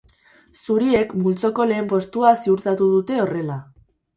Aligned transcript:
Zuriek 0.63 1.13
multzoko 1.25 1.67
lehen 1.73 1.91
postua 1.93 2.33
ziurtatu 2.47 2.89
dute 2.95 3.21
horrela. 3.27 3.63